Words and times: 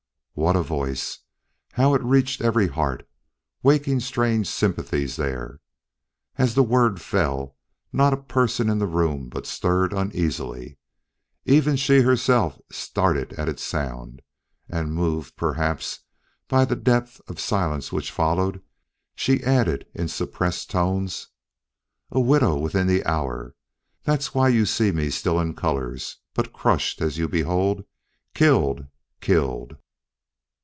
What 0.33 0.55
a 0.55 0.63
voice! 0.63 1.19
how 1.73 1.93
it 1.93 2.01
reached 2.01 2.41
every 2.41 2.67
heart, 2.67 3.07
waking 3.61 3.99
strange 3.99 4.47
sympathies 4.47 5.15
there! 5.17 5.59
As 6.37 6.55
the 6.55 6.63
word 6.63 6.99
fell, 6.99 7.57
not 7.93 8.13
a 8.13 8.17
person 8.23 8.67
in 8.69 8.79
the 8.79 8.87
room 8.87 9.27
but 9.29 9.45
stirred 9.45 9.93
uneasily. 9.93 10.79
Even 11.45 11.75
she 11.75 12.01
herself 12.01 12.59
started 12.71 13.33
at 13.33 13.49
its 13.49 13.61
sound; 13.61 14.21
and 14.69 14.95
moved, 14.95 15.35
perhaps, 15.35 15.99
by 16.47 16.65
the 16.65 16.77
depth 16.77 17.21
of 17.27 17.39
silence 17.39 17.91
which 17.91 18.09
followed, 18.09 18.63
she 19.13 19.43
added 19.43 19.85
in 19.93 20.07
suppressed 20.07 20.71
tones: 20.71 21.27
"A 22.09 22.21
widow 22.21 22.57
within 22.57 22.87
the 22.87 23.05
hour. 23.05 23.53
That's 24.05 24.33
why 24.33 24.47
you 24.47 24.65
see 24.65 24.91
me 24.91 25.11
still 25.11 25.39
in 25.39 25.53
colors, 25.53 26.17
but 26.33 26.53
crushed 26.53 26.99
as 26.99 27.19
you 27.19 27.27
behold 27.27 27.83
killed! 28.33 28.87
killed!" 29.19 29.75